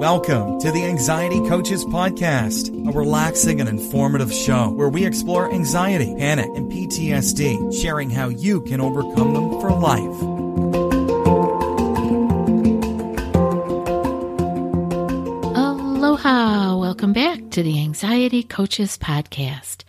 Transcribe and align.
Welcome 0.00 0.58
to 0.60 0.72
the 0.72 0.86
Anxiety 0.86 1.46
Coaches 1.46 1.84
Podcast, 1.84 2.70
a 2.88 2.90
relaxing 2.90 3.60
and 3.60 3.68
informative 3.68 4.32
show 4.32 4.70
where 4.70 4.88
we 4.88 5.04
explore 5.04 5.52
anxiety, 5.52 6.14
panic, 6.16 6.46
and 6.54 6.72
PTSD, 6.72 7.78
sharing 7.82 8.08
how 8.08 8.30
you 8.30 8.62
can 8.62 8.80
overcome 8.80 9.34
them 9.34 9.60
for 9.60 9.70
life. 9.70 10.22
Aloha! 15.54 16.78
Welcome 16.78 17.12
back 17.12 17.50
to 17.50 17.62
the 17.62 17.78
Anxiety 17.78 18.42
Coaches 18.42 18.96
Podcast. 18.96 19.84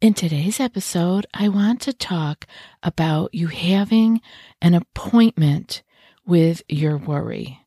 In 0.00 0.12
today's 0.12 0.58
episode, 0.58 1.28
I 1.32 1.50
want 1.50 1.82
to 1.82 1.92
talk 1.92 2.48
about 2.82 3.32
you 3.32 3.46
having 3.46 4.22
an 4.60 4.74
appointment 4.74 5.84
with 6.26 6.64
your 6.68 6.96
worry. 6.96 7.59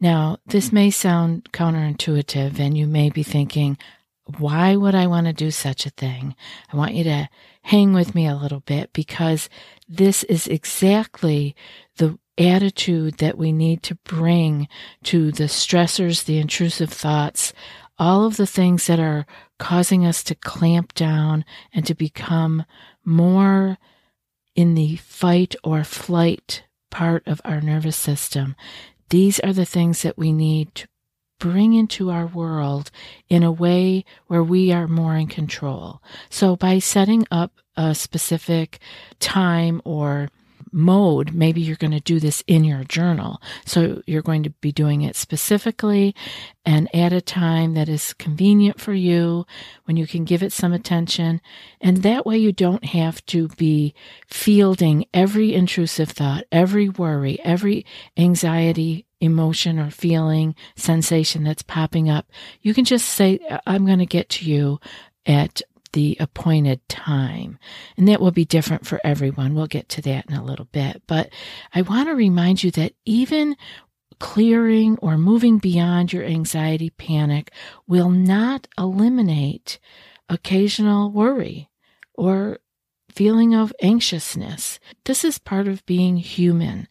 Now, 0.00 0.38
this 0.46 0.72
may 0.72 0.90
sound 0.90 1.52
counterintuitive, 1.52 2.58
and 2.58 2.76
you 2.76 2.86
may 2.86 3.08
be 3.10 3.22
thinking, 3.22 3.78
why 4.38 4.76
would 4.76 4.94
I 4.94 5.06
want 5.06 5.26
to 5.26 5.32
do 5.32 5.50
such 5.50 5.86
a 5.86 5.90
thing? 5.90 6.34
I 6.72 6.76
want 6.76 6.94
you 6.94 7.04
to 7.04 7.28
hang 7.62 7.92
with 7.92 8.14
me 8.14 8.26
a 8.26 8.34
little 8.34 8.60
bit 8.60 8.92
because 8.92 9.48
this 9.88 10.24
is 10.24 10.46
exactly 10.48 11.54
the 11.96 12.18
attitude 12.36 13.18
that 13.18 13.38
we 13.38 13.52
need 13.52 13.82
to 13.84 13.94
bring 13.94 14.68
to 15.04 15.32
the 15.32 15.44
stressors, 15.44 16.24
the 16.24 16.38
intrusive 16.38 16.90
thoughts, 16.90 17.52
all 17.98 18.26
of 18.26 18.36
the 18.36 18.46
things 18.46 18.86
that 18.86 19.00
are 19.00 19.26
causing 19.58 20.04
us 20.04 20.22
to 20.24 20.34
clamp 20.34 20.92
down 20.94 21.44
and 21.72 21.86
to 21.86 21.94
become 21.94 22.64
more 23.04 23.78
in 24.54 24.74
the 24.74 24.96
fight 24.96 25.54
or 25.64 25.84
flight 25.84 26.64
part 26.90 27.26
of 27.26 27.40
our 27.44 27.60
nervous 27.60 27.96
system. 27.96 28.54
These 29.08 29.40
are 29.40 29.52
the 29.52 29.64
things 29.64 30.02
that 30.02 30.18
we 30.18 30.32
need 30.32 30.74
to 30.76 30.88
bring 31.38 31.74
into 31.74 32.10
our 32.10 32.26
world 32.26 32.90
in 33.28 33.42
a 33.42 33.52
way 33.52 34.04
where 34.26 34.42
we 34.42 34.72
are 34.72 34.88
more 34.88 35.16
in 35.16 35.26
control. 35.26 36.02
So 36.30 36.56
by 36.56 36.78
setting 36.78 37.26
up 37.30 37.52
a 37.76 37.94
specific 37.94 38.78
time 39.20 39.82
or 39.84 40.30
mode, 40.76 41.32
maybe 41.32 41.60
you're 41.60 41.76
going 41.76 41.92
to 41.92 42.00
do 42.00 42.20
this 42.20 42.44
in 42.46 42.62
your 42.62 42.84
journal. 42.84 43.40
So 43.64 44.02
you're 44.06 44.22
going 44.22 44.42
to 44.42 44.50
be 44.50 44.70
doing 44.70 45.02
it 45.02 45.16
specifically 45.16 46.14
and 46.64 46.94
at 46.94 47.12
a 47.12 47.20
time 47.20 47.74
that 47.74 47.88
is 47.88 48.12
convenient 48.12 48.80
for 48.80 48.92
you 48.92 49.46
when 49.84 49.96
you 49.96 50.06
can 50.06 50.24
give 50.24 50.42
it 50.42 50.52
some 50.52 50.72
attention. 50.72 51.40
And 51.80 51.98
that 51.98 52.26
way 52.26 52.36
you 52.36 52.52
don't 52.52 52.84
have 52.84 53.24
to 53.26 53.48
be 53.48 53.94
fielding 54.26 55.06
every 55.14 55.54
intrusive 55.54 56.10
thought, 56.10 56.44
every 56.52 56.90
worry, 56.90 57.40
every 57.42 57.86
anxiety 58.16 59.06
emotion 59.20 59.78
or 59.78 59.90
feeling, 59.90 60.54
sensation 60.76 61.42
that's 61.42 61.62
popping 61.62 62.10
up. 62.10 62.30
You 62.60 62.74
can 62.74 62.84
just 62.84 63.08
say, 63.08 63.40
I'm 63.66 63.86
going 63.86 63.98
to 63.98 64.06
get 64.06 64.28
to 64.30 64.44
you 64.44 64.78
at 65.24 65.62
the 65.96 66.14
appointed 66.20 66.86
time. 66.90 67.58
And 67.96 68.06
that 68.06 68.20
will 68.20 68.30
be 68.30 68.44
different 68.44 68.86
for 68.86 69.00
everyone. 69.02 69.54
We'll 69.54 69.66
get 69.66 69.88
to 69.88 70.02
that 70.02 70.26
in 70.28 70.36
a 70.36 70.44
little 70.44 70.66
bit. 70.66 71.02
But 71.06 71.30
I 71.74 71.80
want 71.80 72.10
to 72.10 72.14
remind 72.14 72.62
you 72.62 72.70
that 72.72 72.92
even 73.06 73.56
clearing 74.20 74.98
or 74.98 75.16
moving 75.16 75.56
beyond 75.56 76.12
your 76.12 76.22
anxiety 76.22 76.90
panic 76.90 77.50
will 77.86 78.10
not 78.10 78.68
eliminate 78.76 79.78
occasional 80.28 81.10
worry 81.10 81.70
or 82.12 82.58
feeling 83.10 83.54
of 83.54 83.72
anxiousness. 83.80 84.78
This 85.06 85.24
is 85.24 85.38
part 85.38 85.66
of 85.66 85.86
being 85.86 86.18
human. 86.18 86.88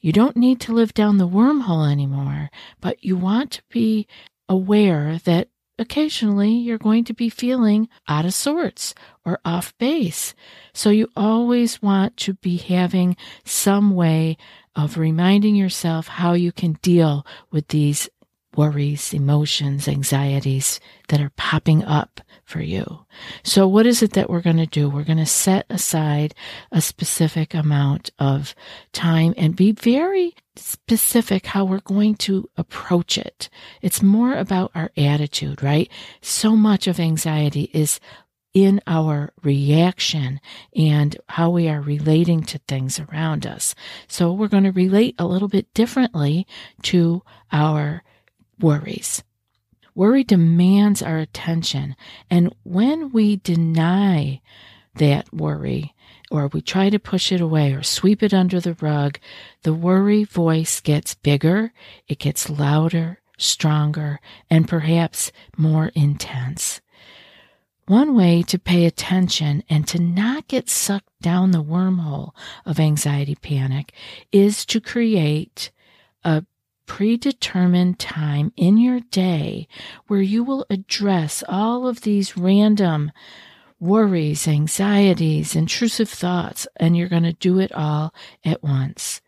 You 0.00 0.12
don't 0.12 0.36
need 0.36 0.60
to 0.60 0.72
live 0.72 0.94
down 0.94 1.18
the 1.18 1.26
wormhole 1.26 1.90
anymore, 1.90 2.50
but 2.80 3.02
you 3.02 3.16
want 3.16 3.50
to 3.50 3.62
be 3.68 4.06
aware 4.48 5.18
that 5.24 5.48
occasionally 5.78 6.50
you're 6.50 6.78
going 6.78 7.04
to 7.04 7.14
be 7.14 7.28
feeling 7.28 7.88
out 8.08 8.24
of 8.24 8.34
sorts 8.34 8.94
or 9.24 9.38
off 9.44 9.76
base. 9.78 10.34
So 10.72 10.90
you 10.90 11.08
always 11.16 11.80
want 11.82 12.16
to 12.18 12.34
be 12.34 12.56
having 12.56 13.16
some 13.44 13.94
way 13.94 14.36
of 14.74 14.96
reminding 14.96 15.56
yourself 15.56 16.08
how 16.08 16.34
you 16.34 16.52
can 16.52 16.74
deal 16.82 17.26
with 17.50 17.68
these 17.68 18.08
worries, 18.58 19.14
emotions, 19.14 19.86
anxieties 19.86 20.80
that 21.08 21.20
are 21.20 21.30
popping 21.36 21.84
up 21.84 22.20
for 22.44 22.60
you. 22.60 23.06
So 23.44 23.68
what 23.68 23.86
is 23.86 24.02
it 24.02 24.14
that 24.14 24.28
we're 24.28 24.40
going 24.40 24.56
to 24.56 24.66
do? 24.66 24.90
We're 24.90 25.04
going 25.04 25.18
to 25.18 25.26
set 25.26 25.64
aside 25.70 26.34
a 26.72 26.80
specific 26.80 27.54
amount 27.54 28.10
of 28.18 28.56
time 28.92 29.32
and 29.36 29.54
be 29.54 29.70
very 29.70 30.34
specific 30.56 31.46
how 31.46 31.64
we're 31.64 31.78
going 31.78 32.16
to 32.16 32.50
approach 32.56 33.16
it. 33.16 33.48
It's 33.80 34.02
more 34.02 34.34
about 34.34 34.72
our 34.74 34.90
attitude, 34.96 35.62
right? 35.62 35.88
So 36.20 36.56
much 36.56 36.88
of 36.88 36.98
anxiety 36.98 37.70
is 37.72 38.00
in 38.54 38.80
our 38.88 39.32
reaction 39.44 40.40
and 40.74 41.16
how 41.28 41.50
we 41.50 41.68
are 41.68 41.80
relating 41.80 42.42
to 42.42 42.58
things 42.66 42.98
around 42.98 43.46
us. 43.46 43.76
So 44.08 44.32
we're 44.32 44.48
going 44.48 44.64
to 44.64 44.72
relate 44.72 45.14
a 45.16 45.26
little 45.26 45.46
bit 45.46 45.72
differently 45.74 46.44
to 46.82 47.22
our 47.52 48.02
worries. 48.60 49.22
Worry 49.94 50.22
demands 50.22 51.02
our 51.02 51.18
attention. 51.18 51.96
And 52.30 52.54
when 52.62 53.10
we 53.10 53.36
deny 53.36 54.40
that 54.94 55.32
worry, 55.32 55.94
or 56.30 56.48
we 56.48 56.60
try 56.60 56.90
to 56.90 56.98
push 56.98 57.32
it 57.32 57.40
away 57.40 57.72
or 57.72 57.82
sweep 57.82 58.22
it 58.22 58.34
under 58.34 58.60
the 58.60 58.74
rug, 58.74 59.18
the 59.62 59.72
worry 59.72 60.24
voice 60.24 60.80
gets 60.80 61.14
bigger, 61.14 61.72
it 62.06 62.18
gets 62.18 62.50
louder, 62.50 63.20
stronger, 63.38 64.20
and 64.50 64.68
perhaps 64.68 65.32
more 65.56 65.90
intense. 65.94 66.80
One 67.86 68.14
way 68.14 68.42
to 68.42 68.58
pay 68.58 68.84
attention 68.84 69.64
and 69.70 69.88
to 69.88 69.98
not 69.98 70.46
get 70.46 70.68
sucked 70.68 71.08
down 71.22 71.52
the 71.52 71.64
wormhole 71.64 72.32
of 72.66 72.78
anxiety 72.78 73.34
panic 73.34 73.92
is 74.30 74.66
to 74.66 74.80
create 74.80 75.70
a 76.22 76.44
predetermined 76.98 77.96
time 77.96 78.52
in 78.56 78.76
your 78.76 78.98
day 79.12 79.68
where 80.08 80.20
you 80.20 80.42
will 80.42 80.66
address 80.68 81.44
all 81.48 81.86
of 81.86 82.00
these 82.00 82.36
random 82.36 83.12
worries, 83.78 84.48
anxieties, 84.48 85.54
intrusive 85.54 86.08
thoughts, 86.08 86.66
and 86.74 86.96
you're 86.96 87.08
going 87.08 87.22
to 87.22 87.32
do 87.34 87.60
it 87.60 87.70
all 87.70 88.12
at 88.44 88.64
once. 88.64 89.20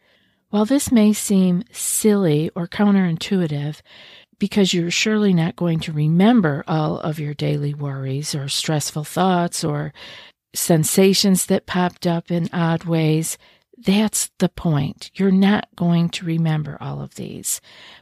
While 0.49 0.65
this 0.65 0.91
may 0.91 1.13
seem 1.13 1.63
silly 1.71 2.51
or 2.57 2.67
counterintuitive, 2.67 3.81
because 4.41 4.75
you're 4.75 4.91
surely 4.91 5.33
not 5.33 5.55
going 5.55 5.79
to 5.79 5.93
remember 5.93 6.65
all 6.67 6.99
of 6.99 7.21
your 7.21 7.35
daily 7.35 7.73
worries 7.73 8.35
or 8.35 8.49
stressful 8.49 9.05
thoughts 9.05 9.63
or 9.63 9.93
sensations 10.53 11.47
that 11.47 11.67
popped 11.67 12.05
up 12.05 12.33
in 12.33 12.49
odd 12.53 12.83
ways, 12.83 13.39
that's 13.85 14.31
the 14.39 14.49
point. 14.49 15.11
You're 15.15 15.31
not 15.31 15.69
going 15.77 16.11
to 16.11 16.27
remember 16.27 16.77
all 16.81 17.01
of 17.01 17.15
these, 17.15 17.61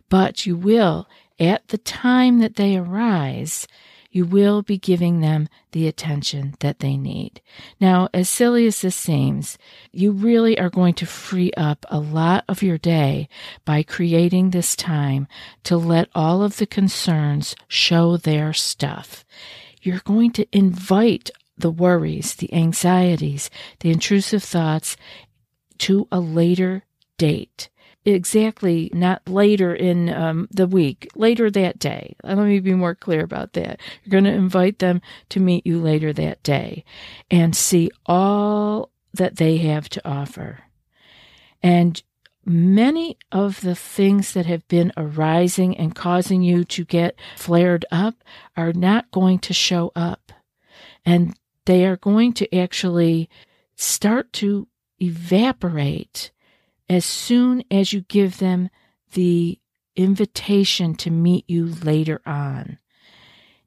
but 0.09 0.47
you 0.47 0.57
will, 0.57 1.09
at 1.39 1.69
the 1.69 1.79
time 1.79 2.41
that 2.41 2.57
they 2.57 2.77
arise, 2.77 3.67
you 4.11 4.25
will 4.25 4.63
be 4.63 4.79
giving 4.79 5.21
them 5.21 5.49
the 5.73 5.87
attention 5.87 6.55
that 6.61 6.79
they 6.79 6.97
need. 6.97 7.41
Now, 7.79 8.09
as 8.15 8.29
silly 8.29 8.67
as 8.67 8.81
this 8.81 8.97
seems, 8.97 9.59
you 9.93 10.13
really 10.13 10.59
are 10.59 10.71
going 10.71 10.95
to 10.95 11.07
free 11.07 11.53
up 11.57 11.85
a 11.91 11.99
lot 11.99 12.45
of 12.49 12.63
your 12.63 12.79
day 12.79 13.29
by 13.65 13.83
creating 13.83 14.51
this 14.51 14.75
time 14.75 15.29
to 15.65 15.77
let 15.77 16.09
all 16.15 16.43
of 16.43 16.57
the 16.57 16.67
concerns 16.67 17.55
show 17.69 18.17
their 18.17 18.53
stuff. 18.53 19.25
You're 19.83 20.01
going 20.05 20.33
to 20.33 20.47
invite 20.53 21.31
the 21.57 21.71
worries, 21.71 22.35
the 22.35 22.53
anxieties, 22.55 23.51
the 23.81 23.91
intrusive 23.91 24.43
thoughts 24.43 24.97
to 25.79 26.09
a 26.11 26.21
later 26.21 26.85
date 27.17 27.69
exactly 28.05 28.91
not 28.95 29.29
later 29.29 29.75
in 29.75 30.09
um, 30.09 30.49
the 30.51 30.67
week, 30.67 31.09
later 31.15 31.51
that 31.51 31.79
day. 31.79 32.17
Let 32.23 32.39
me 32.39 32.61
be 32.61 32.75
more 32.75 32.95
clear 32.95 33.23
about 33.23 33.53
that. 33.55 33.81
You're 34.03 34.21
going 34.21 34.25
to 34.25 34.39
invite 34.39 34.79
them 34.79 35.01
to 35.31 35.41
meet 35.41 35.67
you 35.67 35.81
later 35.81 36.13
that 36.13 36.43
day 36.43 36.85
and 37.31 37.55
see 37.55 37.91
all 38.07 38.91
that 39.15 39.37
they 39.37 39.59
have 39.59 39.89
to 39.91 40.09
offer. 40.09 40.61
And 41.63 42.03
many 42.45 43.19
of 43.31 43.61
the 43.61 43.75
things 43.75 44.33
that 44.33 44.47
have 44.47 44.67
been 44.69 44.93
arising 44.97 45.77
and 45.77 45.95
causing 45.95 46.43
you 46.43 46.65
to 46.65 46.85
get 46.85 47.17
flared 47.37 47.85
up 47.91 48.15
are 48.57 48.73
not 48.73 49.11
going 49.11 49.39
to 49.41 49.53
show 49.53 49.93
up. 49.95 50.33
And 51.05 51.37
they 51.67 51.85
are 51.85 51.97
going 51.97 52.33
to 52.35 52.57
actually 52.57 53.29
start 53.77 54.33
to 54.35 54.67
evaporate 55.01 56.31
as 56.89 57.05
soon 57.05 57.63
as 57.71 57.93
you 57.93 58.03
give 58.03 58.39
them 58.39 58.71
the 59.13 59.59
invitation 59.97 60.95
to 60.95 61.11
meet 61.11 61.45
you 61.49 61.67
later 61.67 62.21
on. 62.25 62.79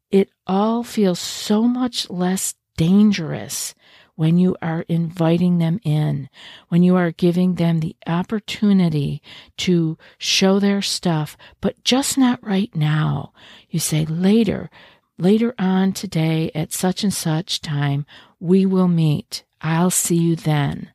It 0.09 0.29
all 0.47 0.83
feels 0.83 1.19
so 1.19 1.63
much 1.63 2.09
less 2.09 2.55
dangerous 2.77 3.73
when 4.15 4.37
you 4.37 4.55
are 4.61 4.85
inviting 4.87 5.57
them 5.57 5.79
in, 5.83 6.29
when 6.69 6.83
you 6.83 6.95
are 6.95 7.11
giving 7.11 7.55
them 7.55 7.79
the 7.79 7.95
opportunity 8.05 9.21
to 9.57 9.97
show 10.17 10.59
their 10.59 10.81
stuff, 10.81 11.37
but 11.59 11.83
just 11.83 12.17
not 12.17 12.43
right 12.45 12.73
now. 12.75 13.33
You 13.69 13.79
say 13.79 14.05
later, 14.05 14.69
later 15.17 15.55
on 15.57 15.93
today 15.93 16.51
at 16.53 16.71
such 16.71 17.03
and 17.03 17.13
such 17.13 17.61
time, 17.61 18.05
we 18.39 18.65
will 18.65 18.87
meet. 18.87 19.43
I'll 19.61 19.91
see 19.91 20.17
you 20.17 20.35
then. 20.35 20.91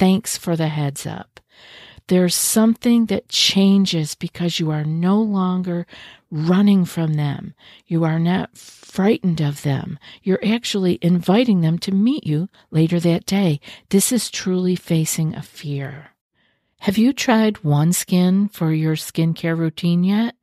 Thanks 0.00 0.38
for 0.38 0.56
the 0.56 0.68
heads 0.68 1.04
up. 1.04 1.40
There's 2.06 2.34
something 2.34 3.04
that 3.06 3.28
changes 3.28 4.14
because 4.14 4.58
you 4.58 4.70
are 4.70 4.82
no 4.82 5.20
longer 5.20 5.86
running 6.30 6.86
from 6.86 7.12
them. 7.14 7.52
You 7.86 8.04
are 8.04 8.18
not 8.18 8.56
frightened 8.56 9.42
of 9.42 9.60
them. 9.60 9.98
You're 10.22 10.42
actually 10.42 10.98
inviting 11.02 11.60
them 11.60 11.78
to 11.80 11.92
meet 11.92 12.26
you 12.26 12.48
later 12.70 12.98
that 12.98 13.26
day. 13.26 13.60
This 13.90 14.10
is 14.10 14.30
truly 14.30 14.74
facing 14.74 15.34
a 15.34 15.42
fear. 15.42 16.12
Have 16.78 16.96
you 16.96 17.12
tried 17.12 17.56
OneSkin 17.56 18.50
for 18.50 18.72
your 18.72 18.96
skincare 18.96 19.54
routine 19.54 20.02
yet? 20.02 20.34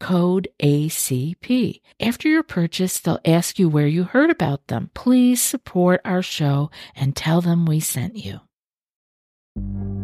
code 0.00 0.48
ACP. 0.62 1.80
After 2.00 2.28
your 2.28 2.42
purchase, 2.42 2.98
they'll 2.98 3.20
ask 3.24 3.58
you 3.58 3.68
where 3.68 3.86
you 3.86 4.04
heard 4.04 4.30
about 4.30 4.66
them. 4.68 4.90
Please 4.94 5.42
support 5.42 6.00
our 6.04 6.22
show 6.22 6.70
and 6.94 7.14
tell 7.16 7.40
them 7.40 7.66
we 7.66 7.80
sent 7.80 8.16
you. 8.16 8.40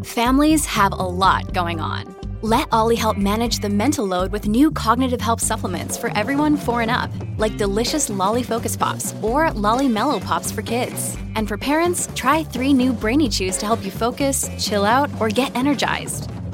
Families 0.05 0.67
have 0.67 0.93
a 0.93 0.97
lot 0.97 1.53
going 1.55 1.81
on. 1.81 2.17
Let 2.43 2.67
OLLY 2.73 2.97
help 2.97 3.17
manage 3.17 3.61
the 3.61 3.69
mental 3.69 4.05
load 4.05 4.33
with 4.33 4.49
new 4.49 4.73
cognitive 4.73 5.21
help 5.21 5.39
supplements 5.39 5.97
for 5.97 6.11
everyone 6.17 6.57
four 6.57 6.81
and 6.83 6.91
up, 6.91 7.13
like 7.39 7.57
delicious 7.57 8.11
Lolly 8.11 8.43
Focus 8.43 8.77
Pops 8.77 9.15
or 9.23 9.53
Lolly 9.53 9.87
Mellow 9.87 10.19
Pops 10.19 10.51
for 10.51 10.63
kids. 10.63 11.17
And 11.37 11.47
for 11.47 11.57
parents, 11.57 12.09
try 12.17 12.43
three 12.43 12.73
new 12.73 12.93
Brainy 12.93 13.29
Chews 13.29 13.59
to 13.59 13.67
help 13.67 13.85
you 13.85 13.93
focus, 13.93 14.51
chill 14.59 14.85
out, 14.85 15.09
or 15.21 15.29
get 15.29 15.55
energized. 15.55 16.33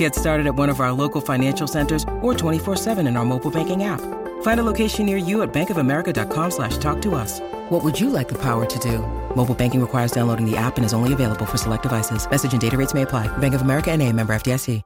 Get 0.00 0.14
started 0.14 0.46
at 0.46 0.54
one 0.54 0.70
of 0.70 0.80
our 0.80 0.92
local 0.92 1.20
financial 1.20 1.66
centers 1.66 2.04
or 2.22 2.32
24-7 2.32 3.06
in 3.06 3.18
our 3.18 3.24
mobile 3.26 3.50
banking 3.50 3.84
app. 3.84 4.00
Find 4.40 4.58
a 4.58 4.62
location 4.62 5.04
near 5.04 5.18
you 5.18 5.42
at 5.42 5.52
bankofamerica.com 5.52 6.50
slash 6.52 6.78
talk 6.78 7.02
to 7.02 7.14
us. 7.14 7.38
What 7.68 7.84
would 7.84 8.00
you 8.00 8.08
like 8.08 8.28
the 8.28 8.38
power 8.38 8.64
to 8.64 8.78
do? 8.78 9.00
Mobile 9.36 9.54
banking 9.54 9.78
requires 9.78 10.10
downloading 10.10 10.50
the 10.50 10.56
app 10.56 10.78
and 10.78 10.86
is 10.86 10.94
only 10.94 11.12
available 11.12 11.44
for 11.44 11.58
select 11.58 11.82
devices. 11.82 12.30
Message 12.30 12.52
and 12.52 12.60
data 12.62 12.78
rates 12.78 12.94
may 12.94 13.02
apply. 13.02 13.28
Bank 13.38 13.52
of 13.52 13.60
America 13.60 13.90
and 13.90 14.00
a 14.00 14.10
member 14.10 14.32
FDIC. 14.32 14.82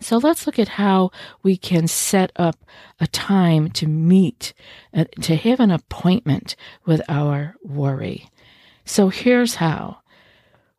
So 0.00 0.18
let's 0.18 0.46
look 0.46 0.58
at 0.58 0.68
how 0.68 1.12
we 1.42 1.56
can 1.56 1.88
set 1.88 2.30
up 2.36 2.56
a 3.00 3.06
time 3.06 3.70
to 3.70 3.86
meet, 3.86 4.52
uh, 4.92 5.04
to 5.22 5.36
have 5.36 5.60
an 5.60 5.70
appointment 5.70 6.56
with 6.84 7.00
our 7.08 7.54
worry. 7.62 8.28
So 8.84 9.08
here's 9.08 9.54
how. 9.54 10.02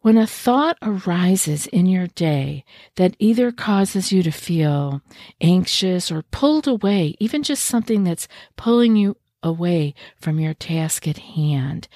When 0.08 0.18
a 0.18 0.26
thought 0.26 0.78
arises 0.82 1.68
in 1.68 1.86
your 1.86 2.08
day 2.08 2.64
that 2.96 3.18
either 3.20 3.52
causes 3.52 4.10
you 4.10 4.24
to 4.24 4.32
feel 4.32 5.02
anxious 5.42 6.10
or 6.10 6.22
pulled 6.22 6.66
away, 6.66 7.18
even 7.20 7.44
just 7.44 7.66
something 7.66 8.06
that's 8.06 8.30
pulling 8.56 8.96
you 8.96 9.18
away 9.44 9.94
from 10.16 10.40
your 10.40 10.54
task 10.54 11.10
at 11.10 11.18
hand, 11.18 11.90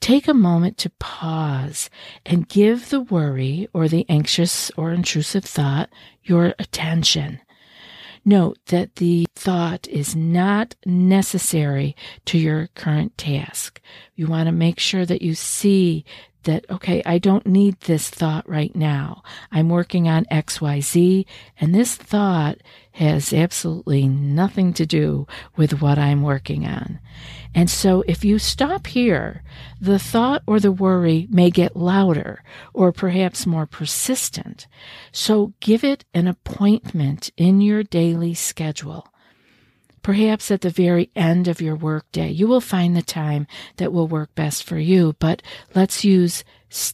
take 0.00 0.26
a 0.26 0.32
moment 0.32 0.78
to 0.78 0.90
pause 0.98 1.90
and 2.24 2.48
give 2.48 2.88
the 2.88 3.02
worry 3.02 3.68
or 3.74 3.88
the 3.88 4.06
anxious 4.08 4.70
or 4.78 4.92
intrusive 4.92 5.44
thought 5.44 5.90
your 6.24 6.54
attention. 6.58 7.40
Note 8.24 8.58
that 8.66 8.96
the 8.96 9.26
thought 9.34 9.86
is 9.88 10.16
not 10.16 10.76
necessary 10.86 11.96
to 12.24 12.38
your 12.38 12.68
current 12.74 13.16
task. 13.18 13.80
You 14.14 14.28
want 14.28 14.46
to 14.46 14.52
make 14.52 14.78
sure 14.78 15.06
that 15.06 15.22
you 15.22 15.34
see 15.34 16.04
that, 16.44 16.64
okay, 16.70 17.02
I 17.04 17.18
don't 17.18 17.46
need 17.46 17.80
this 17.80 18.08
thought 18.08 18.48
right 18.48 18.74
now. 18.74 19.22
I'm 19.50 19.68
working 19.68 20.08
on 20.08 20.24
XYZ, 20.26 21.26
and 21.60 21.74
this 21.74 21.94
thought 21.94 22.58
has 22.92 23.32
absolutely 23.32 24.08
nothing 24.08 24.72
to 24.74 24.86
do 24.86 25.26
with 25.56 25.80
what 25.80 25.98
I'm 25.98 26.22
working 26.22 26.66
on. 26.66 27.00
And 27.54 27.68
so 27.68 28.04
if 28.06 28.24
you 28.24 28.38
stop 28.38 28.86
here, 28.86 29.42
the 29.80 29.98
thought 29.98 30.42
or 30.46 30.60
the 30.60 30.72
worry 30.72 31.26
may 31.30 31.50
get 31.50 31.76
louder 31.76 32.42
or 32.72 32.92
perhaps 32.92 33.46
more 33.46 33.66
persistent. 33.66 34.66
So 35.12 35.52
give 35.60 35.82
it 35.82 36.04
an 36.14 36.28
appointment 36.28 37.30
in 37.36 37.60
your 37.60 37.82
daily 37.82 38.34
schedule. 38.34 39.09
Perhaps 40.02 40.50
at 40.50 40.62
the 40.62 40.70
very 40.70 41.10
end 41.14 41.48
of 41.48 41.60
your 41.60 41.76
workday, 41.76 42.30
you 42.30 42.46
will 42.46 42.60
find 42.60 42.96
the 42.96 43.02
time 43.02 43.46
that 43.76 43.92
will 43.92 44.08
work 44.08 44.34
best 44.34 44.64
for 44.64 44.78
you. 44.78 45.14
But 45.18 45.42
let's 45.74 46.04
use 46.04 46.44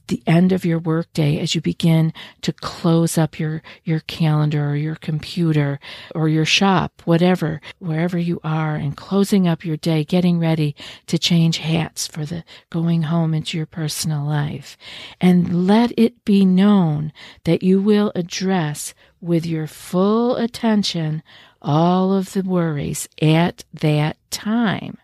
the 0.07 0.23
end 0.27 0.53
of 0.53 0.65
your 0.65 0.79
workday 0.79 1.39
as 1.39 1.55
you 1.55 1.61
begin 1.61 2.13
to 2.41 2.53
close 2.53 3.19
up 3.19 3.39
your, 3.39 3.63
your 3.85 4.01
calendar 4.01 4.71
or 4.71 4.77
your 4.77 4.95
computer 4.95 5.79
or 6.15 6.29
your 6.29 6.47
shop, 6.47 7.03
whatever, 7.05 7.61
wherever 7.79 8.19
you 8.19 8.41
are, 8.43 8.77
and 8.77 8.97
closing 8.97 9.47
up 9.47 9.65
your 9.65 9.77
day, 9.77 10.03
getting 10.03 10.39
ready 10.39 10.75
to 11.07 11.19
change 11.19 11.59
hats 11.59 12.07
for 12.07 12.25
the 12.25 12.43
going 12.71 13.03
home 13.03 13.35
into 13.35 13.57
your 13.57 13.67
personal 13.67 14.25
life. 14.25 14.79
And 15.21 15.67
let 15.67 15.93
it 15.99 16.25
be 16.25 16.45
known 16.45 17.13
that 17.45 17.63
you 17.63 17.81
will 17.81 18.13
address 18.15 18.95
with 19.21 19.47
your 19.47 19.67
full 19.67 20.37
attention 20.37 21.23
all 21.63 22.13
of 22.13 22.33
the 22.33 22.43
worries 22.43 23.09
at 23.21 23.65
that 23.75 24.17
time. 24.31 24.99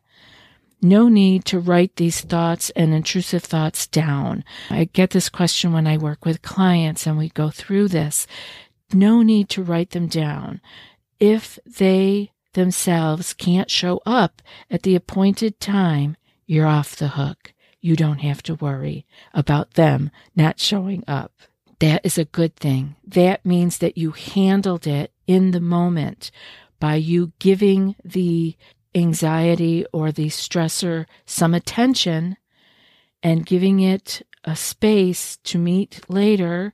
No 0.81 1.09
need 1.09 1.45
to 1.47 1.61
write 1.61 1.97
these 1.97 2.21
thoughts 2.21 2.71
and 2.71 2.93
intrusive 2.93 3.45
thoughts 3.45 3.87
down. 3.87 4.45
I 4.69 4.85
get 4.85 5.11
this 5.11 5.29
question 5.29 5.73
when 5.73 5.87
I 5.87 5.97
work 5.97 6.25
with 6.25 6.43
clients 6.43 7.07
and 7.07 7.17
we 7.17 7.29
go 7.29 7.51
through 7.51 7.89
this. 7.89 8.27
No 8.93 9.23
need 9.23 9.49
to 9.51 9.63
write 9.63 9.91
them 9.91 10.09
down. 10.09 10.61
If 11.21 11.59
they 11.65 12.33
themselves 12.55 13.33
can't 13.33 13.71
show 13.71 14.01
up 14.05 14.43
at 14.71 14.83
the 14.83 14.97
appointed 14.97 15.61
time, 15.61 16.17
you're 16.47 16.67
off 16.67 16.97
the 16.97 17.09
hook. 17.09 17.55
You 17.81 17.97
don't 17.97 18.21
have 18.21 18.43
to 18.45 18.57
worry 18.57 19.07
about 19.33 19.75
them 19.75 20.11
not 20.35 20.59
showing 20.59 21.05
up. 21.07 21.33
That 21.83 22.07
is 22.07 22.17
a 22.17 22.25
good 22.25 22.55
thing. 22.55 22.95
That 23.05 23.45
means 23.45 23.79
that 23.79 23.99
you 23.99 24.13
handled 24.13 24.87
it 24.87 25.11
in 25.27 25.51
the 25.51 25.61
moment 25.61 26.31
by 26.79 26.95
you 26.95 27.33
giving 27.41 27.97
the 28.05 28.57
anxiety 28.95 29.85
or 29.93 30.13
the 30.13 30.29
stressor 30.29 31.07
some 31.27 31.55
attention 31.55 32.37
and 33.21 33.45
giving 33.45 33.81
it 33.81 34.25
a 34.45 34.55
space 34.55 35.39
to 35.39 35.59
meet 35.59 36.09
later. 36.09 36.73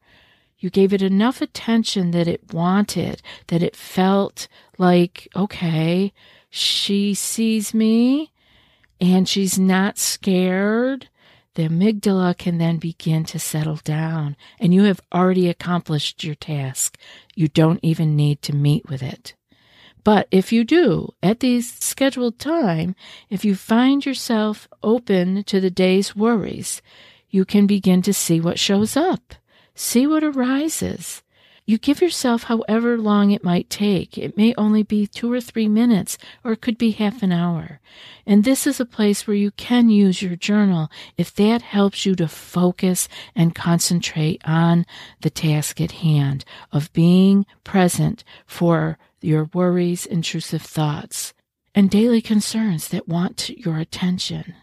You 0.59 0.69
gave 0.69 0.93
it 0.93 1.01
enough 1.01 1.41
attention 1.41 2.11
that 2.11 2.29
it 2.29 2.53
wanted, 2.53 3.23
that 3.47 3.63
it 3.63 3.75
felt 3.77 4.47
like, 4.77 5.27
okay, 5.35 6.13
she 6.51 7.15
sees 7.15 7.73
me 7.73 8.31
and 9.01 9.27
she's 9.27 9.59
not 9.59 9.97
scared. 9.97 11.09
The 11.59 11.69
amygdala 11.69 12.39
can 12.39 12.59
then 12.59 12.77
begin 12.77 13.25
to 13.25 13.39
settle 13.41 13.81
down, 13.83 14.37
and 14.61 14.73
you 14.73 14.85
have 14.85 15.01
already 15.13 15.49
accomplished 15.49 16.23
your 16.23 16.37
task. 16.37 16.97
You 17.35 17.49
don't 17.49 17.81
even 17.83 18.15
need 18.15 18.43
to 18.43 18.55
meet 18.55 18.89
with 18.89 19.03
it. 19.03 19.35
But 20.05 20.29
if 20.31 20.53
you 20.53 20.63
do, 20.63 21.15
at 21.21 21.41
the 21.41 21.61
scheduled 21.61 22.39
time, 22.39 22.95
if 23.29 23.45
you 23.45 23.57
find 23.57 24.07
yourself 24.07 24.69
open 24.85 25.43
to 25.51 25.61
the 25.61 25.69
day's 25.69 26.15
worries, 26.15 26.81
you 27.29 27.45
can 27.45 27.67
begin 27.67 28.03
to 28.03 28.15
see 28.15 28.41
what 28.41 28.61
shows 28.61 28.97
up, 28.97 29.35
see 29.75 30.07
what 30.07 30.23
arises. 30.23 31.25
You 31.69 31.77
give 31.77 32.01
yourself 32.01 32.45
however 32.45 32.97
long 32.97 33.31
it 33.31 33.45
might 33.45 33.69
take. 33.69 34.17
It 34.17 34.39
may 34.39 34.55
only 34.57 34.83
be 34.83 35.07
two 35.07 35.31
or 35.31 35.39
three 35.39 35.69
minutes, 35.69 36.17
or 36.43 36.53
it 36.53 36.63
could 36.63 36.79
be 36.79 36.93
half 36.93 37.23
an 37.23 37.31
hour. 37.31 37.79
And 38.25 38.43
this 38.43 38.67
is 38.67 38.81
a 38.81 38.87
place 38.87 39.27
where 39.27 39.37
you 39.37 39.51
can 39.51 39.91
use 39.91 40.23
your 40.23 40.35
journal 40.35 40.91
if 41.19 41.35
that 41.35 41.61
helps 41.61 42.07
you 42.07 42.15
to 42.15 42.27
focus 42.27 43.07
and 43.37 43.55
concentrate 43.55 44.41
on 44.47 44.87
the 45.21 45.29
task 45.29 45.79
at 45.79 45.93
hand 45.93 46.47
of 46.73 46.91
being 46.95 47.45
present 47.65 48.25
for 48.47 48.97
your 49.21 49.51
worries, 49.53 50.07
intrusive 50.07 50.63
thoughts, 50.63 51.35
and 51.75 51.91
daily 51.91 52.23
concerns 52.23 52.89
that 52.89 53.09
want 53.09 53.51
your 53.51 53.77
attention. 53.77 54.55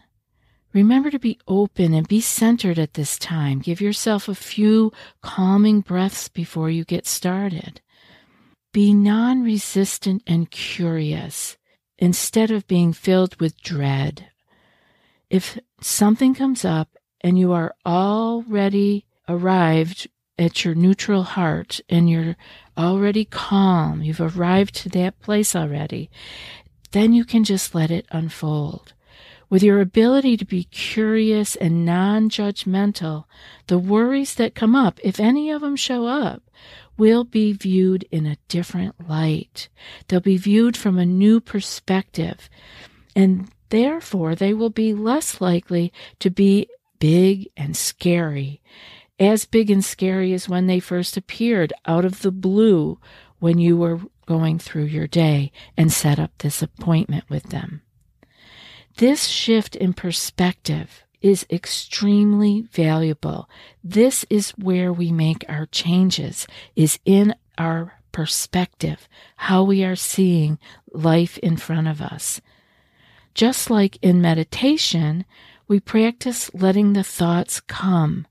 Remember 0.76 1.10
to 1.10 1.18
be 1.18 1.40
open 1.48 1.94
and 1.94 2.06
be 2.06 2.20
centered 2.20 2.78
at 2.78 2.92
this 2.92 3.18
time. 3.18 3.60
Give 3.60 3.80
yourself 3.80 4.28
a 4.28 4.34
few 4.34 4.92
calming 5.22 5.80
breaths 5.80 6.28
before 6.28 6.68
you 6.68 6.84
get 6.84 7.06
started. 7.06 7.80
Be 8.74 8.92
non 8.92 9.42
resistant 9.42 10.22
and 10.26 10.50
curious 10.50 11.56
instead 11.96 12.50
of 12.50 12.66
being 12.66 12.92
filled 12.92 13.40
with 13.40 13.62
dread. 13.62 14.28
If 15.30 15.58
something 15.80 16.34
comes 16.34 16.62
up 16.62 16.90
and 17.22 17.38
you 17.38 17.52
are 17.52 17.74
already 17.86 19.06
arrived 19.26 20.08
at 20.38 20.62
your 20.66 20.74
neutral 20.74 21.22
heart 21.22 21.80
and 21.88 22.10
you're 22.10 22.36
already 22.76 23.24
calm, 23.24 24.02
you've 24.02 24.20
arrived 24.20 24.74
to 24.74 24.90
that 24.90 25.20
place 25.20 25.56
already, 25.56 26.10
then 26.92 27.14
you 27.14 27.24
can 27.24 27.44
just 27.44 27.74
let 27.74 27.90
it 27.90 28.04
unfold. 28.10 28.92
With 29.48 29.62
your 29.62 29.80
ability 29.80 30.36
to 30.38 30.44
be 30.44 30.64
curious 30.64 31.54
and 31.54 31.84
non 31.84 32.28
judgmental, 32.28 33.24
the 33.68 33.78
worries 33.78 34.34
that 34.34 34.56
come 34.56 34.74
up, 34.74 34.98
if 35.04 35.20
any 35.20 35.50
of 35.50 35.60
them 35.60 35.76
show 35.76 36.06
up, 36.06 36.42
will 36.96 37.22
be 37.22 37.52
viewed 37.52 38.04
in 38.10 38.26
a 38.26 38.38
different 38.48 39.08
light. 39.08 39.68
They'll 40.08 40.20
be 40.20 40.36
viewed 40.36 40.76
from 40.76 40.98
a 40.98 41.06
new 41.06 41.40
perspective. 41.40 42.50
And 43.14 43.50
therefore, 43.68 44.34
they 44.34 44.52
will 44.52 44.70
be 44.70 44.94
less 44.94 45.40
likely 45.40 45.92
to 46.18 46.30
be 46.30 46.68
big 46.98 47.48
and 47.56 47.76
scary. 47.76 48.60
As 49.18 49.46
big 49.46 49.70
and 49.70 49.84
scary 49.84 50.32
as 50.32 50.48
when 50.48 50.66
they 50.66 50.80
first 50.80 51.16
appeared 51.16 51.72
out 51.86 52.04
of 52.04 52.22
the 52.22 52.32
blue 52.32 52.98
when 53.38 53.58
you 53.58 53.76
were 53.76 54.00
going 54.26 54.58
through 54.58 54.84
your 54.84 55.06
day 55.06 55.52
and 55.76 55.92
set 55.92 56.18
up 56.18 56.32
this 56.38 56.62
appointment 56.62 57.24
with 57.30 57.44
them. 57.44 57.82
This 58.96 59.26
shift 59.26 59.76
in 59.76 59.92
perspective 59.92 61.04
is 61.20 61.44
extremely 61.50 62.62
valuable. 62.62 63.48
This 63.84 64.24
is 64.30 64.52
where 64.52 64.90
we 64.90 65.12
make 65.12 65.44
our 65.48 65.66
changes, 65.66 66.46
is 66.74 66.98
in 67.04 67.34
our 67.58 68.00
perspective, 68.12 69.06
how 69.36 69.64
we 69.64 69.84
are 69.84 69.96
seeing 69.96 70.58
life 70.92 71.36
in 71.38 71.58
front 71.58 71.88
of 71.88 72.00
us. 72.00 72.40
Just 73.34 73.68
like 73.68 73.98
in 74.00 74.22
meditation, 74.22 75.26
we 75.68 75.78
practice 75.78 76.50
letting 76.54 76.94
the 76.94 77.04
thoughts 77.04 77.60
come 77.60 78.26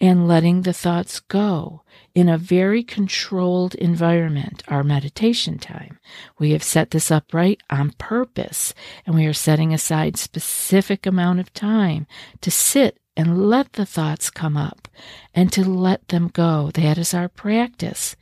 and 0.00 0.28
letting 0.28 0.62
the 0.62 0.72
thoughts 0.72 1.20
go 1.20 1.82
in 2.14 2.28
a 2.28 2.38
very 2.38 2.82
controlled 2.82 3.74
environment, 3.76 4.62
our 4.68 4.82
meditation 4.82 5.58
time. 5.58 5.98
We 6.38 6.50
have 6.52 6.62
set 6.62 6.90
this 6.90 7.10
up 7.10 7.32
right 7.32 7.60
on 7.70 7.92
purpose, 7.92 8.74
and 9.06 9.14
we 9.14 9.26
are 9.26 9.32
setting 9.32 9.72
aside 9.72 10.16
specific 10.16 11.06
amount 11.06 11.40
of 11.40 11.52
time 11.52 12.06
to 12.42 12.50
sit 12.50 12.98
and 13.16 13.48
let 13.48 13.72
the 13.74 13.86
thoughts 13.86 14.28
come 14.28 14.56
up 14.56 14.88
and 15.34 15.50
to 15.52 15.64
let 15.64 16.08
them 16.08 16.28
go. 16.28 16.70
That 16.74 16.98
is 16.98 17.14
our 17.14 17.28
practice. 17.28 18.14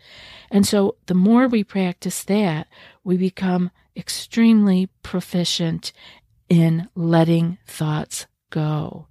And 0.51 0.67
so 0.67 0.97
the 1.07 1.15
more 1.15 1.49
we 1.49 1.65
practice 1.65 2.23
that, 2.25 2.69
we 3.03 3.17
become 3.17 3.71
extremely 3.97 4.89
proficient 5.03 5.93
in 6.49 6.89
letting 6.95 7.59
thoughts 7.67 8.27
go. 8.51 9.09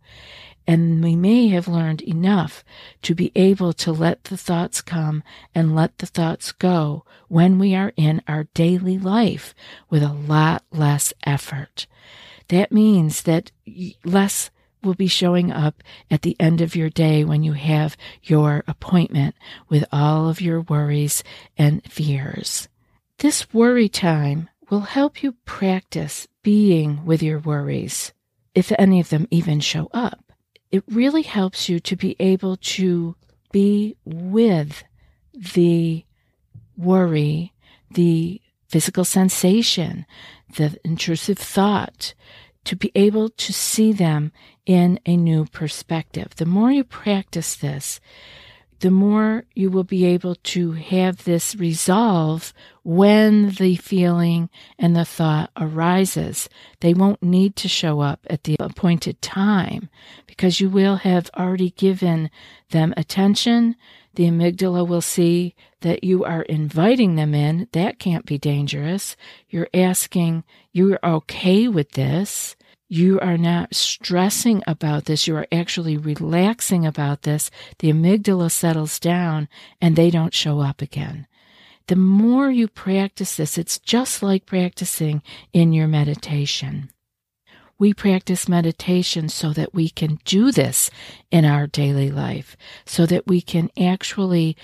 And 0.66 1.04
we 1.04 1.16
may 1.16 1.50
have 1.50 1.68
learned 1.68 2.02
enough 2.02 2.64
to 3.02 3.14
be 3.14 3.32
able 3.36 3.74
to 3.74 3.92
let 3.92 4.26
the 4.26 4.38
thoughts 4.38 4.82
come 4.82 5.24
and 5.54 5.76
let 5.76 5.98
the 5.98 6.06
thoughts 6.06 6.52
go 6.52 7.04
when 7.28 7.60
we 7.60 7.76
are 7.76 7.92
in 7.98 8.22
our 8.28 8.46
daily 8.54 8.98
life 8.98 9.54
with 9.90 10.04
a 10.04 10.14
lot 10.14 10.64
less 10.72 11.14
effort. 11.26 11.86
That 12.48 12.72
means 12.72 13.24
that 13.24 13.52
less 14.06 14.52
will 14.82 14.94
be 14.94 15.08
showing 15.08 15.52
up 15.52 15.82
at 16.12 16.22
the 16.22 16.36
end 16.40 16.62
of 16.62 16.76
your 16.76 16.90
day 16.90 17.24
when 17.24 17.44
you 17.44 17.54
have 17.54 17.98
your 18.22 18.64
appointment 18.68 19.36
with 19.70 19.86
all 19.92 20.30
of 20.30 20.42
your 20.42 20.62
worries 20.62 21.24
and 21.58 21.84
fears. 21.90 22.68
This 23.20 23.54
worry 23.54 23.90
time 23.90 24.50
will 24.70 24.82
help 24.82 25.24
you 25.24 25.34
practice 25.46 26.28
being 26.42 27.06
with 27.06 27.24
your 27.24 27.40
worries, 27.40 28.14
if 28.54 28.72
any 28.78 29.00
of 29.00 29.10
them 29.10 29.28
even 29.32 29.60
show 29.60 29.90
up 29.94 30.23
it 30.74 30.84
really 30.90 31.22
helps 31.22 31.70
you 31.70 31.80
to 31.80 31.96
be 31.96 32.16
able 32.20 32.58
to 32.58 33.16
be 33.52 33.96
with 34.06 34.84
the 35.34 36.04
worry, 36.76 37.54
the 37.92 38.42
physical 38.70 39.06
sensation, 39.06 40.04
the 40.58 40.76
intrusive 40.84 41.38
thought, 41.38 42.16
to 42.64 42.76
be 42.76 42.92
able 42.96 43.30
to 43.30 43.54
see 43.54 43.94
them 43.94 44.32
in 44.66 45.00
a 45.06 45.16
new 45.16 45.46
perspective. 45.46 46.36
The 46.38 46.48
more 46.48 46.72
you 46.72 46.84
practice 46.84 47.56
this, 47.56 48.00
the 48.80 48.92
more 48.92 49.46
you 49.56 49.70
will 49.70 49.84
be 49.84 50.06
able 50.06 50.36
to 50.36 50.72
have 50.74 51.24
this 51.24 51.56
resolve 51.56 52.54
when 52.84 53.50
the 53.52 53.76
feeling 53.78 54.50
and 54.78 54.96
the 54.96 55.06
thought 55.06 55.52
arises. 55.58 56.50
They 56.82 56.94
won't 56.94 57.24
need 57.24 57.56
to 57.58 57.68
show 57.68 58.02
up 58.02 58.26
at 58.30 58.44
the 58.44 58.56
appointed 58.60 59.22
time 59.22 59.90
because 60.28 60.60
you 60.60 60.70
will 60.70 60.98
have 60.98 61.30
already 61.38 61.72
given 61.72 62.30
them 62.72 62.94
attention. 62.98 63.76
The 64.16 64.26
amygdala 64.26 64.88
will 64.88 65.02
see 65.02 65.56
that 65.82 66.04
you 66.04 66.24
are 66.24 66.44
inviting 66.44 67.16
them 67.16 67.34
in. 67.34 67.68
That 67.72 68.00
can't 68.00 68.26
be 68.26 68.38
dangerous. 68.38 69.16
You're 69.50 69.70
asking, 69.74 70.44
you're 70.72 71.00
okay 71.04 71.68
with 71.68 71.92
this 71.92 72.56
you 72.94 73.20
are 73.22 73.40
not 73.40 73.74
stressing 73.74 74.62
about 74.68 75.06
this. 75.06 75.26
You 75.26 75.36
are 75.36 75.48
actually 75.52 75.98
relaxing 75.98 76.86
about 76.86 77.24
this. 77.24 77.50
The 77.80 77.92
amygdala 77.92 78.52
settles 78.52 79.00
down 79.00 79.50
and 79.82 79.96
they 79.96 80.12
don't 80.12 80.34
show 80.34 80.60
up 80.60 80.80
again. 80.80 81.26
The 81.88 81.96
more 81.96 82.52
you 82.52 82.68
practice 82.68 83.36
this, 83.36 83.58
it's 83.58 83.80
just 83.80 84.22
like 84.22 84.46
practicing 84.46 85.24
in 85.54 85.74
your 85.74 85.88
meditation. 85.88 86.92
We 87.80 87.96
practice 87.96 88.48
meditation 88.48 89.28
so 89.28 89.54
that 89.54 89.74
we 89.74 89.90
can 89.90 90.20
do 90.24 90.52
this 90.52 90.92
in 91.32 91.46
our 91.46 91.66
daily 91.66 92.12
life, 92.12 92.56
so 92.86 93.08
that 93.08 93.26
we 93.26 93.42
can 93.42 93.72
actually 93.76 94.56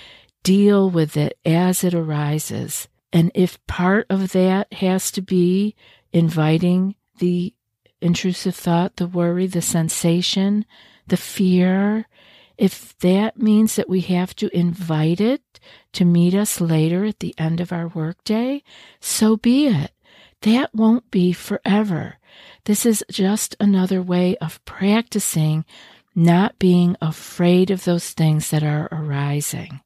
deal 0.44 0.88
with 0.88 1.16
it 1.16 1.36
as 1.44 1.82
it 1.82 1.94
arises. 1.94 2.86
And 3.12 3.32
if 3.34 3.58
part 3.66 4.06
of 4.08 4.30
that 4.32 4.72
has 4.74 5.10
to 5.10 5.20
be 5.20 5.74
inviting 6.12 6.94
the 7.18 7.54
intrusive 8.00 8.54
thought, 8.54 8.96
the 8.96 9.06
worry, 9.06 9.46
the 9.46 9.62
sensation, 9.62 10.64
the 11.06 11.16
fear, 11.16 12.06
if 12.56 12.98
that 12.98 13.38
means 13.38 13.76
that 13.76 13.88
we 13.88 14.02
have 14.02 14.36
to 14.36 14.54
invite 14.56 15.20
it 15.20 15.58
to 15.92 16.04
meet 16.04 16.34
us 16.34 16.60
later 16.60 17.04
at 17.04 17.20
the 17.20 17.34
end 17.38 17.60
of 17.60 17.72
our 17.72 17.88
workday, 17.88 18.62
so 19.00 19.36
be 19.36 19.66
it. 19.66 19.92
That 20.42 20.74
won't 20.74 21.10
be 21.10 21.32
forever. 21.32 22.18
This 22.64 22.84
is 22.84 23.04
just 23.10 23.56
another 23.58 24.02
way 24.02 24.36
of 24.36 24.64
practicing 24.64 25.64
not 26.14 26.58
being 26.58 26.96
afraid 27.00 27.70
of 27.70 27.84
those 27.84 28.10
things 28.10 28.50
that 28.50 28.62
are 28.62 28.88
arising 28.92 29.80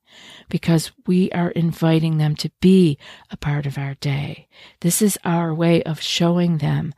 because 0.49 0.91
we 1.07 1.31
are 1.33 1.51
inviting 1.51 2.19
them 2.19 2.35
to 2.37 2.51
be 2.61 2.99
a 3.31 3.37
part 3.37 3.67
of 3.67 3.79
our 3.79 3.95
day. 3.95 4.49
This 4.81 5.01
is 5.03 5.19
our 5.25 5.55
way 5.55 5.83
of 5.83 6.01
showing 6.01 6.59
them 6.59 6.93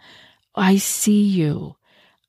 I 0.56 0.76
see 0.76 1.22
you. 1.22 1.76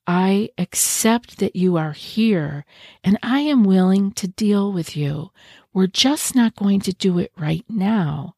I 0.06 0.50
accept 0.56 1.38
that 1.38 1.54
you 1.54 1.76
are 1.76 1.92
here 1.92 2.64
and 3.04 3.18
I 3.22 3.40
am 3.40 3.64
willing 3.64 4.12
to 4.12 4.28
deal 4.28 4.72
with 4.72 4.96
you. 4.96 5.30
We're 5.72 5.86
just 5.86 6.34
not 6.34 6.56
going 6.56 6.80
to 6.80 6.92
do 6.92 7.18
it 7.18 7.32
right 7.36 7.64
now. 7.68 8.34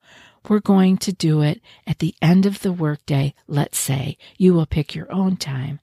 We're 0.48 0.60
going 0.60 0.98
to 0.98 1.12
do 1.12 1.42
it 1.42 1.60
at 1.86 2.00
the 2.00 2.14
end 2.20 2.46
of 2.46 2.62
the 2.62 2.72
workday. 2.72 3.34
Let's 3.46 3.78
say 3.78 4.16
you 4.36 4.52
will 4.52 4.66
pick 4.66 4.94
your 4.94 5.12
own 5.12 5.36
time 5.36 5.80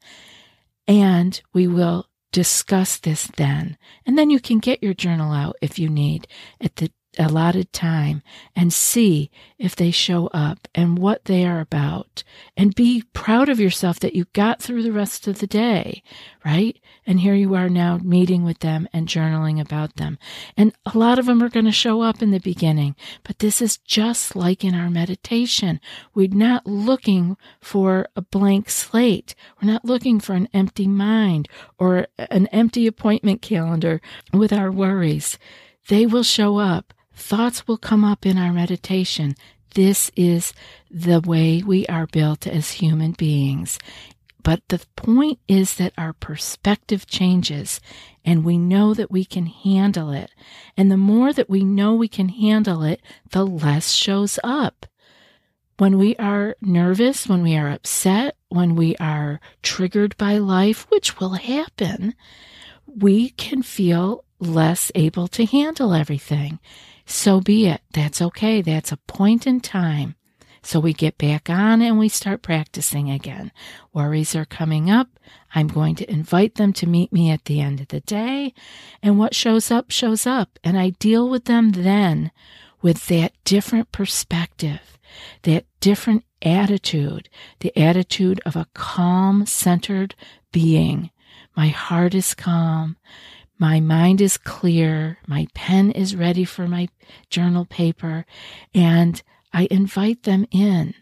and 0.87 1.41
we 1.53 1.67
will 1.67 2.07
discuss 2.31 2.97
this 2.97 3.27
then. 3.37 3.77
And 4.05 4.17
then 4.17 4.29
you 4.29 4.39
can 4.39 4.59
get 4.59 4.83
your 4.83 4.93
journal 4.93 5.31
out 5.31 5.55
if 5.61 5.79
you 5.79 5.89
need 5.89 6.27
at 6.59 6.75
the 6.77 6.91
allotted 7.19 7.71
time 7.73 8.21
and 8.55 8.71
see 8.71 9.29
if 9.57 9.75
they 9.75 9.91
show 9.91 10.27
up 10.27 10.67
and 10.75 10.97
what 10.97 11.25
they 11.25 11.45
are 11.45 11.59
about 11.59 12.23
and 12.55 12.75
be 12.75 13.03
proud 13.13 13.49
of 13.49 13.59
yourself 13.59 13.99
that 13.99 14.15
you 14.15 14.25
got 14.33 14.61
through 14.61 14.83
the 14.83 14.91
rest 14.91 15.27
of 15.27 15.39
the 15.39 15.47
day, 15.47 16.03
right? 16.45 16.79
And 17.05 17.19
here 17.19 17.33
you 17.33 17.55
are 17.55 17.69
now 17.69 17.97
meeting 17.97 18.43
with 18.43 18.59
them 18.59 18.87
and 18.93 19.07
journaling 19.07 19.59
about 19.59 19.95
them. 19.95 20.17
And 20.55 20.73
a 20.85 20.97
lot 20.97 21.19
of 21.19 21.25
them 21.25 21.41
are 21.41 21.49
going 21.49 21.65
to 21.65 21.71
show 21.71 22.01
up 22.01 22.21
in 22.21 22.31
the 22.31 22.39
beginning, 22.39 22.95
but 23.23 23.39
this 23.39 23.61
is 23.61 23.77
just 23.77 24.35
like 24.35 24.63
in 24.63 24.75
our 24.75 24.89
meditation. 24.89 25.79
We're 26.13 26.29
not 26.29 26.67
looking 26.67 27.37
for 27.61 28.07
a 28.15 28.21
blank 28.21 28.69
slate. 28.69 29.35
We're 29.61 29.71
not 29.71 29.85
looking 29.85 30.19
for 30.19 30.33
an 30.33 30.49
empty 30.53 30.87
mind 30.87 31.47
or 31.77 32.07
an 32.17 32.47
empty 32.47 32.87
appointment 32.87 33.41
calendar 33.41 34.01
with 34.33 34.53
our 34.53 34.71
worries. 34.71 35.37
They 35.87 36.05
will 36.05 36.23
show 36.23 36.57
up 36.57 36.93
Thoughts 37.17 37.67
will 37.67 37.79
come 37.79 38.05
up 38.05 38.27
in 38.27 38.37
our 38.37 38.53
meditation. 38.53 39.35
This 39.73 40.11
is 40.15 40.53
the 40.89 41.19
way 41.19 41.63
we 41.65 41.85
are 41.87 42.05
built 42.05 42.45
as 42.45 42.73
human 42.73 43.13
beings. 43.13 43.79
But 44.43 44.61
the 44.69 44.85
point 44.95 45.39
is 45.47 45.73
that 45.75 45.93
our 45.97 46.13
perspective 46.13 47.07
changes 47.07 47.81
and 48.23 48.45
we 48.45 48.59
know 48.59 48.93
that 48.93 49.11
we 49.11 49.25
can 49.25 49.47
handle 49.47 50.11
it. 50.11 50.29
And 50.77 50.91
the 50.91 50.95
more 50.95 51.33
that 51.33 51.49
we 51.49 51.65
know 51.65 51.95
we 51.95 52.07
can 52.07 52.29
handle 52.29 52.83
it, 52.83 53.01
the 53.31 53.45
less 53.45 53.91
shows 53.91 54.37
up. 54.43 54.85
When 55.79 55.97
we 55.97 56.15
are 56.17 56.55
nervous, 56.61 57.27
when 57.27 57.41
we 57.41 57.57
are 57.57 57.69
upset, 57.69 58.37
when 58.49 58.75
we 58.75 58.95
are 58.97 59.41
triggered 59.63 60.15
by 60.17 60.37
life, 60.37 60.85
which 60.89 61.19
will 61.19 61.33
happen, 61.33 62.13
we 62.85 63.31
can 63.31 63.63
feel 63.63 64.23
less 64.39 64.91
able 64.95 65.27
to 65.29 65.45
handle 65.45 65.93
everything 65.93 66.59
so 67.07 67.39
be 67.39 67.67
it. 67.67 67.81
That's 67.93 68.21
okay. 68.21 68.61
That's 68.61 68.91
a 68.91 68.97
point 68.97 69.47
in 69.47 69.61
time. 69.61 70.15
So 70.61 70.81
we 70.81 70.91
get 70.91 71.17
back 71.17 71.49
on 71.49 71.81
and 71.81 71.97
we 71.97 72.09
start 72.09 72.41
practicing 72.41 73.09
again. 73.09 73.53
Worries 73.93 74.35
are 74.35 74.43
coming 74.43 74.91
up. 74.91 75.07
I'm 75.55 75.69
going 75.69 75.95
to 75.95 76.11
invite 76.11 76.55
them 76.55 76.73
to 76.73 76.85
meet 76.87 77.13
me 77.13 77.31
at 77.31 77.45
the 77.45 77.61
end 77.61 77.79
of 77.79 77.87
the 77.87 78.01
day. 78.01 78.53
And 79.01 79.17
what 79.17 79.33
shows 79.33 79.71
up, 79.71 79.89
shows 79.89 80.27
up. 80.27 80.59
And 80.65 80.77
I 80.77 80.89
deal 80.89 81.29
with 81.29 81.45
them 81.45 81.71
then 81.71 82.31
with 82.81 83.07
that 83.07 83.31
different 83.45 83.93
perspective, 83.93 84.99
that 85.43 85.65
different 85.79 86.25
attitude, 86.41 87.29
the 87.61 87.75
attitude 87.79 88.41
of 88.45 88.57
a 88.57 88.67
calm, 88.73 89.45
centered 89.45 90.13
being. 90.51 91.11
My 91.55 91.69
heart 91.69 92.13
is 92.13 92.35
calm. 92.35 92.97
My 93.57 93.79
mind 93.79 94.21
is 94.21 94.37
clear. 94.37 95.17
My 95.27 95.47
pen 95.53 95.91
is 95.91 96.15
ready 96.15 96.45
for 96.45 96.67
my 96.67 96.89
journal 97.29 97.65
paper. 97.65 98.25
And 98.73 99.21
I 99.51 99.67
invite 99.71 100.23
them 100.23 100.45
in. 100.51 100.93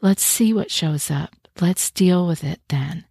Let's 0.00 0.22
see 0.22 0.52
what 0.52 0.70
shows 0.70 1.10
up. 1.10 1.34
Let's 1.60 1.90
deal 1.90 2.26
with 2.26 2.44
it 2.44 2.60
then. 2.68 3.06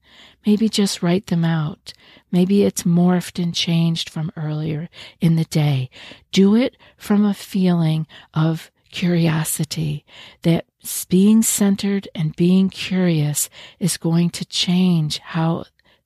Maybe 0.45 0.69
just 0.69 1.01
write 1.01 1.27
them 1.27 1.45
out. 1.45 1.93
Maybe 2.31 2.63
it's 2.63 2.83
morphed 2.83 3.41
and 3.41 3.55
changed 3.55 4.09
from 4.09 4.31
earlier 4.35 4.89
in 5.21 5.37
the 5.37 5.45
day. 5.45 5.89
Do 6.31 6.55
it 6.55 6.77
from 6.97 7.25
a 7.25 7.33
feeling 7.33 8.05
of 8.33 8.69
curiosity 8.91 10.05
that 10.43 10.65
being 11.09 11.41
centered 11.41 12.07
and 12.13 12.35
being 12.35 12.69
curious 12.69 13.49
is 13.79 13.97
going 13.97 14.29
to 14.31 14.45
change 14.45 15.17
how 15.19 15.63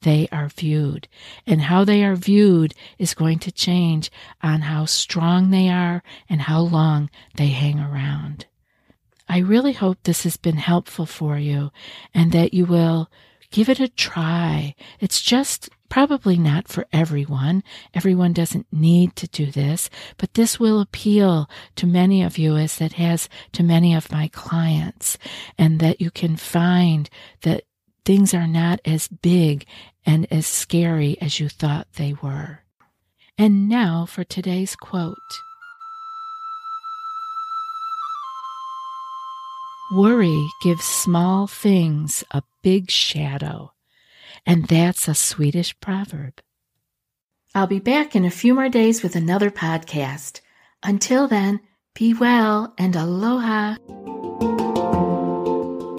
they 0.08 0.30
are 0.32 0.48
viewed. 0.48 1.10
And 1.46 1.64
how 1.64 1.84
they 1.84 2.04
are 2.06 2.16
viewed 2.16 2.74
is 2.98 3.14
going 3.14 3.40
to 3.40 3.52
change 3.52 4.10
on 4.42 4.62
how 4.62 4.86
strong 4.86 5.52
they 5.52 5.68
are 5.68 6.02
and 6.30 6.42
how 6.42 6.62
long 6.62 7.10
they 7.36 7.48
hang 7.48 7.78
around. 7.78 8.46
I 9.28 9.40
really 9.40 9.74
hope 9.74 9.98
this 10.04 10.24
has 10.24 10.38
been 10.38 10.56
helpful 10.56 11.06
for 11.06 11.38
you 11.38 11.72
and 12.14 12.32
that 12.32 12.54
you 12.54 12.66
will 12.66 13.12
give 13.52 13.68
it 13.68 13.82
a 13.82 13.90
try. 13.90 14.76
It's 15.02 15.22
just 15.22 15.70
probably 15.90 16.38
not 16.38 16.70
for 16.70 16.86
everyone. 16.94 17.62
Everyone 17.94 18.32
doesn't 18.32 18.68
need 18.72 19.14
to 19.18 19.28
do 19.28 19.52
this, 19.52 19.90
but 20.18 20.36
this 20.36 20.58
will 20.58 20.80
appeal 20.80 21.50
to 21.76 21.86
many 21.86 22.24
of 22.24 22.38
you 22.38 22.56
as 22.56 22.80
it 22.80 22.94
has 22.94 23.28
to 23.52 23.62
many 23.64 23.94
of 23.94 24.10
my 24.10 24.30
clients 24.30 25.18
and 25.58 25.82
that 25.82 26.00
you 26.00 26.12
can 26.12 26.38
find 26.38 27.10
that 27.42 27.64
things 28.08 28.34
are 28.34 28.48
not 28.48 28.80
as 28.86 29.10
big 29.10 29.66
and 30.06 30.26
as 30.32 30.48
scary 30.48 31.18
as 31.20 31.42
you 31.42 31.50
thought 31.50 31.86
they 31.98 32.14
were. 32.14 32.64
And 33.38 33.68
now 33.68 34.06
for 34.06 34.24
today's 34.24 34.78
quote 34.78 35.18
Worry 39.94 40.42
gives 40.64 40.86
small 40.86 41.48
things 41.48 42.24
a 42.32 42.44
big 42.62 42.90
shadow. 42.90 43.74
And 44.46 44.70
that's 44.70 45.10
a 45.10 45.14
Swedish 45.14 45.78
proverb. 45.82 46.40
I'll 47.54 47.68
be 47.68 47.80
back 47.80 48.16
in 48.16 48.24
a 48.24 48.32
few 48.32 48.54
more 48.54 48.70
days 48.70 49.04
with 49.04 49.18
another 49.18 49.52
podcast. 49.52 50.40
Until 50.82 51.28
then, 51.28 51.60
be 51.94 52.14
well 52.14 52.74
and 52.78 52.96
aloha. 52.96 53.76